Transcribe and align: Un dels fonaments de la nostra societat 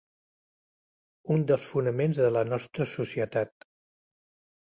Un 1.35 1.43
dels 1.51 1.67
fonaments 1.73 2.21
de 2.23 2.31
la 2.37 2.43
nostra 2.53 2.87
societat 2.95 3.67